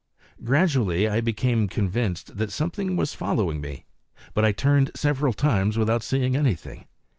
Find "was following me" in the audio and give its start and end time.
2.95-3.85